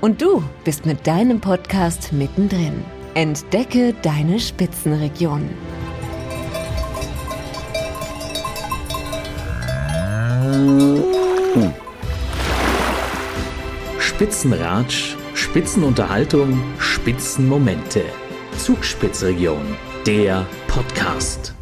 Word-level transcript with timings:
Und 0.00 0.22
du 0.22 0.42
bist 0.64 0.86
mit 0.86 1.06
deinem 1.06 1.40
Podcast 1.40 2.12
mittendrin. 2.12 2.82
Entdecke 3.14 3.94
deine 4.02 4.40
Spitzenregion. 4.40 5.50
Spitzenratsch, 13.98 15.16
Spitzenunterhaltung, 15.34 16.60
Spitzenmomente. 16.78 18.04
Zugspitzregion, 18.58 19.76
der 20.06 20.46
Podcast. 20.66 21.54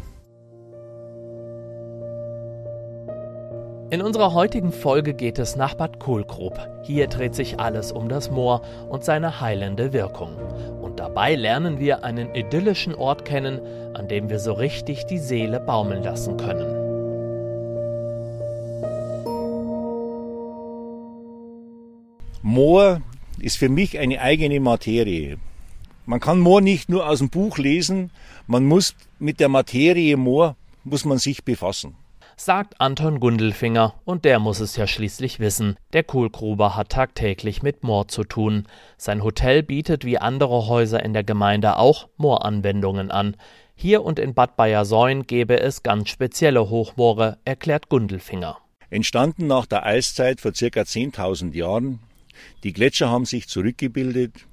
In 3.91 4.03
unserer 4.03 4.35
heutigen 4.35 4.71
Folge 4.71 5.15
geht 5.15 5.39
es 5.39 5.55
nach 5.55 5.73
Bad 5.73 5.99
Kohlgrub. 5.99 6.59
Hier 6.83 7.07
dreht 7.07 7.33
sich 7.33 7.59
alles 7.59 7.91
um 7.91 8.07
das 8.07 8.29
Moor 8.29 8.61
und 8.87 9.03
seine 9.03 9.41
heilende 9.41 9.93
Wirkung. 9.93 10.35
Und 10.79 10.99
dabei 10.99 11.33
lernen 11.33 11.79
wir 11.79 12.03
einen 12.03 12.35
idyllischen 12.35 12.93
Ort 12.93 13.25
kennen, 13.25 13.59
an 13.95 14.07
dem 14.07 14.29
wir 14.29 14.37
so 14.37 14.53
richtig 14.53 15.07
die 15.07 15.17
Seele 15.17 15.59
baumeln 15.59 16.03
lassen 16.03 16.37
können. 16.37 16.67
Moor 22.43 23.01
ist 23.39 23.57
für 23.57 23.69
mich 23.69 23.97
eine 23.97 24.21
eigene 24.21 24.59
Materie. 24.59 25.37
Man 26.05 26.19
kann 26.19 26.39
Moor 26.39 26.61
nicht 26.61 26.89
nur 26.89 27.09
aus 27.09 27.17
dem 27.17 27.31
Buch 27.31 27.57
lesen, 27.57 28.11
man 28.45 28.65
muss 28.65 28.93
mit 29.17 29.39
der 29.39 29.49
Materie 29.49 30.15
Moor 30.15 30.55
muss 30.83 31.05
man 31.05 31.17
sich 31.17 31.43
befassen 31.43 31.95
sagt 32.39 32.79
Anton 32.79 33.19
Gundelfinger, 33.19 33.95
und 34.05 34.23
der 34.23 34.39
muss 34.39 34.61
es 34.61 34.77
ja 34.77 34.87
schließlich 34.87 35.39
wissen. 35.39 35.75
Der 35.91 36.03
Kohlgruber 36.03 36.77
hat 36.77 36.89
tagtäglich 36.89 37.61
mit 37.63 37.83
Moor 37.83 38.07
zu 38.07 38.23
tun. 38.23 38.65
Sein 38.97 39.23
Hotel 39.23 39.61
bietet 39.61 40.05
wie 40.05 40.17
andere 40.17 40.67
Häuser 40.67 41.03
in 41.03 41.13
der 41.13 41.25
Gemeinde 41.25 41.75
auch 41.77 42.07
Mooranwendungen 42.15 43.11
an. 43.11 43.35
Hier 43.75 44.03
und 44.03 44.19
in 44.19 44.33
Bad 44.33 44.55
Bayersäun 44.55 45.27
gäbe 45.27 45.59
es 45.59 45.83
ganz 45.83 46.09
spezielle 46.09 46.69
Hochmoore, 46.69 47.37
erklärt 47.43 47.89
Gundelfinger. 47.89 48.57
Entstanden 48.89 49.47
nach 49.47 49.65
der 49.65 49.85
Eiszeit 49.85 50.39
vor 50.39 50.55
circa 50.55 50.81
10.000 50.81 51.53
Jahren. 51.53 51.99
Die 52.63 52.71
Gletscher 52.71 53.09
haben 53.09 53.25
sich 53.25 53.49
zurückgebildet. 53.49 54.47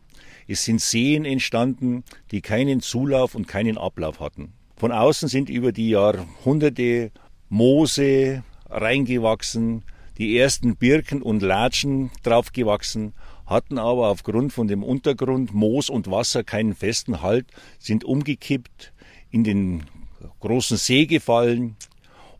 Es 0.48 0.64
sind 0.64 0.80
Seen 0.80 1.24
entstanden, 1.24 2.02
die 2.32 2.40
keinen 2.40 2.80
Zulauf 2.80 3.36
und 3.36 3.46
keinen 3.46 3.78
Ablauf 3.78 4.18
hatten. 4.18 4.52
Von 4.76 4.92
außen 4.92 5.28
sind 5.28 5.48
über 5.48 5.72
die 5.72 5.90
Jahrhunderte 5.90 7.12
Moose 7.48 8.42
reingewachsen, 8.68 9.84
die 10.18 10.38
ersten 10.38 10.76
Birken 10.76 11.22
und 11.22 11.42
Latschen 11.42 12.10
draufgewachsen, 12.22 13.12
hatten 13.46 13.78
aber 13.78 14.08
aufgrund 14.08 14.52
von 14.52 14.66
dem 14.66 14.82
Untergrund 14.82 15.54
Moos 15.54 15.88
und 15.88 16.10
Wasser 16.10 16.42
keinen 16.42 16.74
festen 16.74 17.22
Halt, 17.22 17.46
sind 17.78 18.04
umgekippt, 18.04 18.92
in 19.30 19.44
den 19.44 19.84
großen 20.40 20.76
See 20.76 21.06
gefallen, 21.06 21.76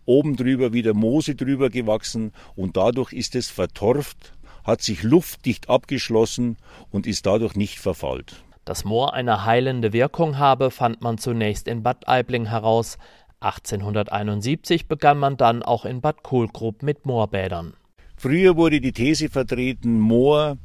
oben 0.05 0.37
drüber 0.37 0.73
wieder 0.73 0.95
Moose 0.95 1.35
drüber 1.35 1.71
gewachsen 1.71 2.33
und 2.55 2.77
dadurch 2.77 3.13
ist 3.13 3.35
es 3.35 3.49
vertorft, 3.49 4.35
hat 4.65 4.83
sich 4.83 5.03
luftdicht 5.03 5.69
abgeschlossen 5.69 6.57
und 6.91 7.07
ist 7.07 7.27
dadurch 7.27 7.55
nicht 7.55 7.79
verfault. 7.79 8.43
Dass 8.65 8.85
Moor 8.85 9.15
eine 9.15 9.45
heilende 9.45 9.93
Wirkung 9.93 10.39
habe, 10.39 10.73
fand 10.73 11.01
man 11.01 11.19
zunächst 11.19 11.69
in 11.69 11.85
Bad 11.85 12.09
Aibling 12.09 12.47
heraus. 12.47 12.99
1871 13.41 14.89
begann 14.89 15.19
man 15.19 15.37
dann 15.37 15.63
auch 15.63 15.85
in 15.85 16.01
Bad 16.01 16.23
Kohlgrub 16.23 16.83
mit 16.83 17.05
Moorbädern. 17.07 17.75
Früher 18.17 18.57
wurde 18.57 18.81
die 18.81 18.93
These 18.93 19.29
vertreten, 19.29 20.01
Moor 20.01 20.57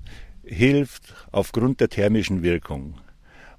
hilft 0.44 1.14
aufgrund 1.32 1.82
der 1.82 1.90
thermischen 1.90 2.44
Wirkung. 2.44 2.96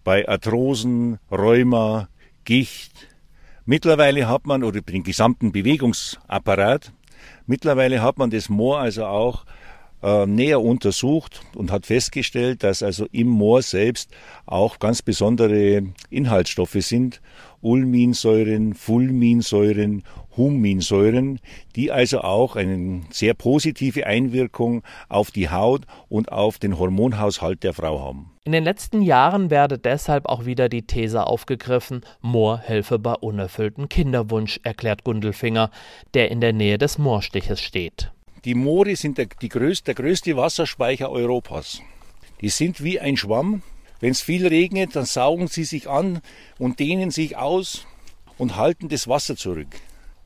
Bei 0.03 0.27
Arthrosen, 0.29 1.19
Rheuma, 1.31 2.09
Gicht. 2.45 3.09
Mittlerweile 3.65 4.29
hat 4.29 4.47
man, 4.47 4.65
oder 4.65 4.81
den 4.81 5.05
gesamten 5.05 5.53
Bewegungsapparat, 5.53 6.93
mittlerweile 7.47 8.03
hat 8.03 8.19
man 8.19 8.31
das 8.31 8.49
Moor 8.49 8.81
also 8.81 9.07
auch 9.07 9.45
äh, 10.03 10.27
näher 10.27 10.61
untersucht 10.61 11.43
und 11.55 11.71
hat 11.71 11.87
festgestellt, 11.87 12.63
dass 12.63 12.83
also 12.83 13.07
im 13.13 13.29
Moor 13.29 13.63
selbst 13.63 14.11
auch 14.47 14.79
ganz 14.79 15.03
besondere 15.03 15.83
Inhaltsstoffe 16.11 16.77
sind 16.81 17.21
Ulminsäuren, 17.63 18.75
Fulminsäuren, 18.75 20.03
Huminsäuren, 20.37 21.39
die 21.77 21.93
also 21.93 22.23
auch 22.23 22.57
eine 22.57 23.03
sehr 23.11 23.35
positive 23.35 24.05
Einwirkung 24.07 24.83
auf 25.09 25.31
die 25.31 25.49
Haut 25.49 25.83
und 26.09 26.33
auf 26.33 26.59
den 26.59 26.79
Hormonhaushalt 26.79 27.63
der 27.63 27.73
Frau 27.73 28.01
haben. 28.01 28.33
In 28.45 28.51
den 28.51 28.65
letzten 28.65 29.03
Jahren 29.03 29.51
werde 29.51 29.79
deshalb 29.79 30.27
auch 30.27 30.45
wieder 30.45 30.69
die 30.69 30.83
These 30.83 31.25
aufgegriffen, 31.25 32.01
Moor 32.21 32.59
helfe 32.59 32.99
bei 32.99 33.15
unerfüllten 33.15 33.89
Kinderwunsch, 33.89 34.59
erklärt 34.65 35.05
Gundelfinger, 35.05 35.71
der 36.15 36.33
in 36.33 36.41
der 36.41 36.53
Nähe 36.53 36.79
des 36.79 36.99
Moorstiches 36.99 37.61
steht. 37.61 38.11
Die 38.45 38.55
Moore 38.55 38.97
sind 38.97 39.19
der, 39.19 39.27
größte, 39.27 39.95
der 39.95 39.95
größte 39.95 40.37
Wasserspeicher 40.37 41.11
Europas. 41.11 41.81
Die 42.41 42.49
sind 42.49 42.83
wie 42.83 42.99
ein 42.99 43.17
Schwamm, 43.17 43.63
wenn 44.01 44.11
es 44.11 44.21
viel 44.21 44.49
regnet, 44.49 44.97
dann 44.97 45.05
saugen 45.05 45.47
sie 45.47 45.63
sich 45.63 45.89
an 45.89 46.21
und 46.59 46.81
dehnen 46.81 47.13
sich 47.13 47.37
aus 47.37 47.87
und 48.37 48.57
halten 48.57 48.89
das 48.89 49.07
Wasser 49.07 49.37
zurück. 49.37 49.69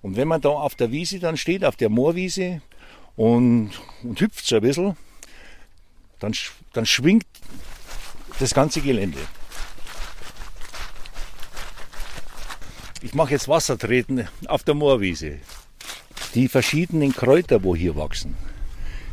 Und 0.01 0.17
wenn 0.17 0.29
man 0.29 0.41
da 0.41 0.49
auf 0.49 0.75
der 0.75 0.93
Wiese 0.93 1.19
dann 1.19 1.37
steht, 1.37 1.63
auf 1.63 1.77
der 1.77 1.91
Moorwiese 1.91 2.63
und, 3.17 3.73
und 4.03 4.19
hüpft 4.19 4.47
so 4.47 4.57
ein 4.57 4.63
bisschen, 4.63 4.97
dann, 6.19 6.33
dann 6.73 6.87
schwingt 6.87 7.27
das 8.39 8.55
ganze 8.55 8.81
Gelände. 8.81 9.19
Ich 13.03 13.13
mache 13.13 13.33
jetzt 13.33 13.47
Wassertreten 13.47 14.27
auf 14.49 14.63
der 14.63 14.75
Moorwiese. 14.75 15.39
Die 16.37 16.49
verschiedenen 16.49 17.15
Kräuter, 17.15 17.65
wo 17.65 17.75
hier 17.75 17.97
wachsen, 17.97 18.37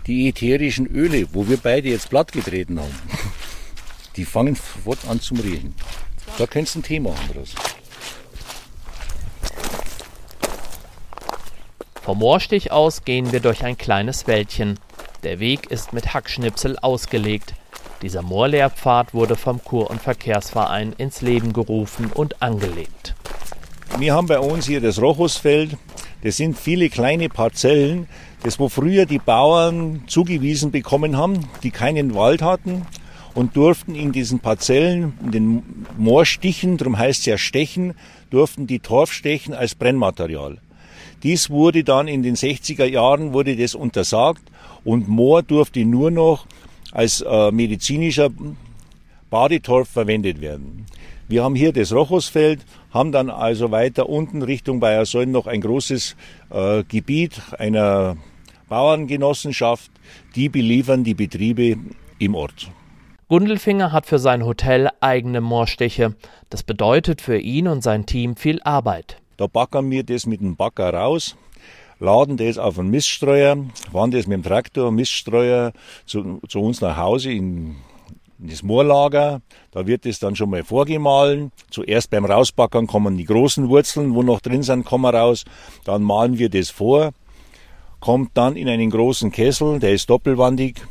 die 0.08 0.28
ätherischen 0.28 0.88
Öle, 0.88 1.26
wo 1.32 1.48
wir 1.48 1.56
beide 1.56 1.88
jetzt 1.88 2.10
platt 2.10 2.34
getreten 2.34 2.82
haben, 2.82 3.00
die 4.18 4.26
fangen 4.26 4.56
sofort 4.56 5.00
an 5.08 5.22
zum 5.22 5.40
Riechen. 5.40 5.74
Da 6.38 6.46
könntest 6.48 6.76
du 6.76 6.80
ein 6.80 6.84
Thema 6.84 7.12
machen 7.12 7.30
draus. 7.34 7.56
Vom 12.02 12.20
Moorstich 12.20 12.74
aus 12.74 13.06
gehen 13.06 13.32
wir 13.32 13.40
durch 13.40 13.64
ein 13.64 13.78
kleines 13.78 14.28
Wäldchen. 14.28 14.78
Der 15.24 15.40
Weg 15.40 15.72
ist 15.72 15.94
mit 15.94 16.14
Hackschnipsel 16.14 16.78
ausgelegt. 16.78 17.54
Dieser 18.02 18.22
Moorlehrpfad 18.22 19.14
wurde 19.14 19.38
vom 19.38 19.64
Kur- 19.64 19.90
und 19.90 20.02
Verkehrsverein 20.02 20.92
ins 20.98 21.22
Leben 21.22 21.54
gerufen 21.54 22.12
und 22.14 22.42
angelegt. 22.42 23.16
Wir 23.98 24.14
haben 24.14 24.28
bei 24.28 24.40
uns 24.40 24.66
hier 24.66 24.82
das 24.82 25.00
Rochusfeld. 25.00 25.78
Das 26.24 26.38
sind 26.38 26.58
viele 26.58 26.90
kleine 26.90 27.28
Parzellen, 27.28 28.08
das 28.44 28.58
wo 28.58 28.70
früher 28.70 29.06
die 29.06 29.20
Bauern 29.20 30.04
zugewiesen 30.08 30.72
bekommen 30.72 31.18
haben, 31.18 31.50
die 31.64 31.72
keinen 31.72 32.16
Wald 32.16 32.42
hatten 32.42 32.86
und 33.34 33.58
durften 33.58 33.94
in 33.94 34.14
diesen 34.14 34.40
Parzellen, 34.40 35.14
in 35.22 35.32
den 35.32 35.64
Moorstichen, 35.98 36.78
darum 36.78 36.98
heißt 36.98 37.20
es 37.20 37.26
ja 37.26 37.38
Stechen, 37.38 37.94
durften 38.30 38.68
die 38.68 38.80
Torf 38.80 39.12
stechen 39.12 39.54
als 39.54 39.76
Brennmaterial. 39.76 40.60
Dies 41.24 41.50
wurde 41.50 41.84
dann 41.84 42.08
in 42.08 42.24
den 42.24 42.36
60er 42.36 42.86
Jahren 42.86 43.34
wurde 43.34 43.58
das 43.58 43.76
untersagt 43.76 44.44
und 44.86 45.10
Moor 45.10 45.44
durfte 45.44 45.84
nur 45.84 46.10
noch 46.10 46.48
als 46.94 47.20
äh, 47.22 47.52
medizinischer 47.52 48.30
Badetorf 49.30 49.90
verwendet 49.90 50.40
werden. 50.40 50.86
Wir 51.28 51.44
haben 51.44 51.56
hier 51.56 51.72
das 51.72 51.94
Rochusfeld, 51.94 52.66
haben 52.92 53.12
dann 53.12 53.30
also 53.30 53.72
weiter 53.72 54.10
unten 54.10 54.42
Richtung 54.42 54.80
Bayersäulen 54.80 55.32
noch 55.32 55.48
ein 55.48 55.62
großes 55.62 56.16
äh, 56.50 56.84
Gebiet 56.84 57.42
einer 57.58 58.18
Bauerngenossenschaft, 58.68 59.92
die 60.36 60.50
beliefern 60.50 61.04
die 61.04 61.14
Betriebe 61.14 61.78
im 62.20 62.36
Ort. 62.36 62.70
Gundelfinger 63.30 63.92
hat 63.92 64.06
für 64.06 64.20
sein 64.20 64.46
Hotel 64.46 64.90
eigene 65.00 65.42
Moorstiche. 65.42 66.16
Das 66.50 66.62
bedeutet 66.64 67.22
für 67.22 67.38
ihn 67.38 67.68
und 67.68 67.82
sein 67.82 68.06
Team 68.06 68.36
viel 68.36 68.62
Arbeit. 68.64 69.18
Da 69.38 69.48
backern 69.48 69.90
wir 69.90 70.04
das 70.04 70.26
mit 70.26 70.42
dem 70.42 70.56
Backer 70.56 70.94
raus, 70.94 71.36
laden 72.00 72.38
das 72.38 72.58
auf 72.58 72.78
einen 72.78 72.90
Miststreuer, 72.90 73.58
fahren 73.92 74.12
das 74.12 74.28
mit 74.28 74.36
dem 74.38 74.44
Traktor, 74.44 74.92
Miststreuer 74.92 75.72
zu, 76.06 76.42
zu 76.48 76.60
uns 76.60 76.82
nach 76.82 76.98
Hause 76.98 77.32
in, 77.32 77.68
in 77.68 77.76
das 78.48 78.64
Moorlager. 78.64 79.42
Da 79.72 79.88
wird 79.88 80.06
es 80.06 80.20
dann 80.20 80.36
schon 80.36 80.50
mal 80.50 80.64
vorgemahlen. 80.64 81.52
Zuerst 81.70 82.10
beim 82.10 82.26
Rausbackern 82.26 82.88
kommen 82.88 83.18
die 83.18 83.26
großen 83.26 83.70
Wurzeln, 83.70 84.14
wo 84.16 84.24
noch 84.24 84.42
drin 84.42 84.64
sind, 84.64 84.86
kommen 84.86 85.14
raus. 85.14 85.46
Dann 85.86 86.04
malen 86.04 86.38
wir 86.38 86.50
das 86.50 86.70
vor, 86.70 87.12
kommt 88.00 88.32
dann 88.36 88.56
in 88.56 88.68
einen 88.68 88.90
großen 88.90 89.32
Kessel, 89.32 89.80
der 89.80 89.94
ist 89.94 90.10
doppelwandig, 90.10 90.82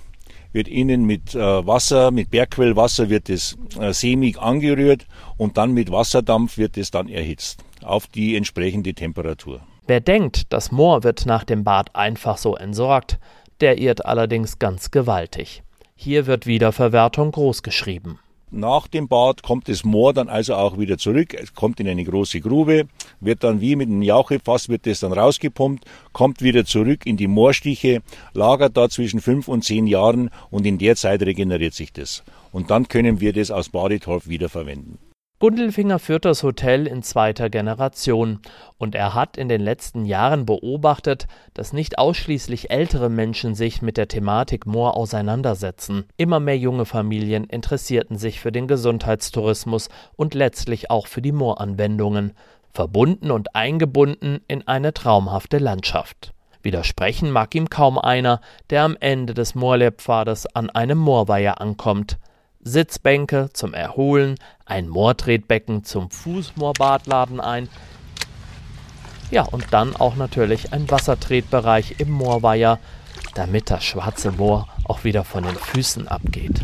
wird 0.52 0.68
innen 0.68 1.04
mit 1.04 1.34
äh, 1.34 1.66
Wasser, 1.66 2.10
mit 2.10 2.30
Bergquellwasser 2.30 3.08
wird 3.10 3.28
es 3.28 3.56
äh, 3.78 3.92
sämig 3.92 4.38
angerührt 4.38 5.06
und 5.36 5.56
dann 5.56 5.72
mit 5.72 5.90
Wasserdampf 5.90 6.58
wird 6.58 6.76
es 6.76 6.90
dann 6.90 7.08
erhitzt 7.08 7.64
auf 7.82 8.06
die 8.06 8.36
entsprechende 8.36 8.94
Temperatur. 8.94 9.60
Wer 9.86 10.00
denkt, 10.00 10.52
das 10.52 10.70
Moor 10.70 11.02
wird 11.02 11.26
nach 11.26 11.44
dem 11.44 11.64
Bad 11.64 11.94
einfach 11.96 12.38
so 12.38 12.56
entsorgt, 12.56 13.18
der 13.60 13.78
irrt 13.78 14.06
allerdings 14.06 14.58
ganz 14.58 14.90
gewaltig. 14.90 15.62
Hier 16.04 16.26
wird 16.26 16.46
Wiederverwertung 16.46 17.30
großgeschrieben. 17.30 18.18
Nach 18.50 18.88
dem 18.88 19.06
Bad 19.06 19.44
kommt 19.44 19.68
das 19.68 19.84
Moor 19.84 20.12
dann 20.12 20.28
also 20.28 20.56
auch 20.56 20.76
wieder 20.76 20.98
zurück, 20.98 21.32
es 21.32 21.54
kommt 21.54 21.78
in 21.78 21.86
eine 21.86 22.02
große 22.02 22.40
Grube, 22.40 22.88
wird 23.20 23.44
dann 23.44 23.60
wie 23.60 23.76
mit 23.76 23.88
einem 23.88 24.02
Jauchefass 24.02 24.68
wird 24.68 24.84
das 24.84 24.98
dann 24.98 25.12
rausgepumpt, 25.12 25.84
kommt 26.12 26.42
wieder 26.42 26.64
zurück 26.64 27.06
in 27.06 27.16
die 27.16 27.28
Moorstiche, 27.28 28.02
lagert 28.34 28.76
da 28.76 28.88
zwischen 28.88 29.20
fünf 29.20 29.46
und 29.46 29.62
zehn 29.62 29.86
Jahren 29.86 30.30
und 30.50 30.66
in 30.66 30.78
der 30.78 30.96
Zeit 30.96 31.22
regeneriert 31.22 31.74
sich 31.74 31.92
das. 31.92 32.24
Und 32.50 32.72
dann 32.72 32.88
können 32.88 33.20
wir 33.20 33.32
das 33.32 33.52
aus 33.52 33.68
Badetorf 33.68 34.26
wiederverwenden. 34.26 34.98
Gundelfinger 35.42 35.98
führt 35.98 36.24
das 36.24 36.44
Hotel 36.44 36.86
in 36.86 37.02
zweiter 37.02 37.50
Generation 37.50 38.38
und 38.78 38.94
er 38.94 39.12
hat 39.12 39.36
in 39.36 39.48
den 39.48 39.60
letzten 39.60 40.04
Jahren 40.04 40.46
beobachtet, 40.46 41.26
dass 41.52 41.72
nicht 41.72 41.98
ausschließlich 41.98 42.70
ältere 42.70 43.08
Menschen 43.08 43.56
sich 43.56 43.82
mit 43.82 43.96
der 43.96 44.06
Thematik 44.06 44.66
Moor 44.66 44.96
auseinandersetzen. 44.96 46.04
Immer 46.16 46.38
mehr 46.38 46.56
junge 46.56 46.84
Familien 46.84 47.42
interessierten 47.42 48.18
sich 48.18 48.38
für 48.38 48.52
den 48.52 48.68
Gesundheitstourismus 48.68 49.88
und 50.14 50.34
letztlich 50.34 50.92
auch 50.92 51.08
für 51.08 51.22
die 51.22 51.32
Mooranwendungen, 51.32 52.34
verbunden 52.72 53.32
und 53.32 53.56
eingebunden 53.56 54.42
in 54.46 54.68
eine 54.68 54.94
traumhafte 54.94 55.58
Landschaft. 55.58 56.34
Widersprechen 56.62 57.32
mag 57.32 57.52
ihm 57.56 57.68
kaum 57.68 57.98
einer, 57.98 58.40
der 58.70 58.84
am 58.84 58.96
Ende 59.00 59.34
des 59.34 59.56
Moorlehrpfades 59.56 60.54
an 60.54 60.70
einem 60.70 60.98
Moorweiher 60.98 61.60
ankommt. 61.60 62.20
Sitzbänke 62.62 63.50
zum 63.52 63.74
Erholen, 63.74 64.36
ein 64.64 64.88
Moortretbecken 64.88 65.84
zum 65.84 66.10
Fußmoorbad 66.10 67.06
laden 67.06 67.40
ein. 67.40 67.68
Ja, 69.30 69.42
und 69.42 69.66
dann 69.70 69.96
auch 69.96 70.16
natürlich 70.16 70.72
ein 70.72 70.90
Wassertretbereich 70.90 71.96
im 71.98 72.10
Moorweiher, 72.10 72.78
damit 73.34 73.70
das 73.70 73.84
schwarze 73.84 74.32
Moor 74.32 74.68
auch 74.84 75.04
wieder 75.04 75.24
von 75.24 75.44
den 75.44 75.56
Füßen 75.56 76.06
abgeht. 76.06 76.60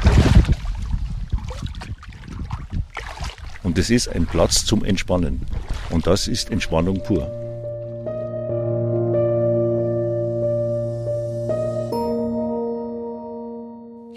Und 3.63 3.77
es 3.77 3.91
ist 3.91 4.09
ein 4.09 4.27
Platz 4.27 4.65
zum 4.65 4.85
Entspannen. 4.85 5.47
Und 5.91 6.07
das 6.07 6.29
ist 6.29 6.51
Entspannung 6.51 7.03
pur. 7.03 7.48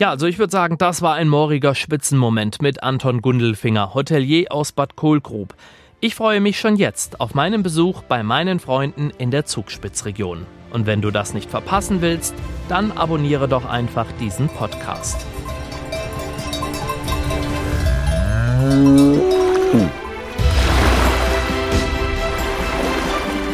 Ja, 0.02 0.10
also 0.10 0.26
ich 0.26 0.40
würde 0.40 0.50
sagen, 0.50 0.80
das 0.80 1.04
war 1.04 1.14
ein 1.14 1.30
mooriger 1.30 1.76
Spitzenmoment 1.76 2.60
mit 2.60 2.82
Anton 2.82 3.22
Gundelfinger, 3.22 3.94
Hotelier 3.94 4.52
aus 4.52 4.72
Bad 4.72 4.96
Kohlgrub. 4.96 5.54
Ich 6.00 6.16
freue 6.16 6.42
mich 6.42 6.60
schon 6.60 6.76
jetzt 6.76 7.22
auf 7.22 7.36
meinen 7.36 7.62
Besuch 7.62 8.02
bei 8.02 8.24
meinen 8.24 8.60
Freunden 8.60 9.12
in 9.20 9.30
der 9.30 9.46
Zugspitzregion. 9.46 10.48
Und 10.74 10.88
wenn 10.88 11.04
du 11.04 11.12
das 11.12 11.36
nicht 11.36 11.52
verpassen 11.52 12.02
willst, 12.02 12.34
dann 12.68 12.92
abonniere 12.92 13.48
doch 13.48 13.66
einfach 13.66 14.08
diesen 14.20 14.50
Podcast. 14.50 15.24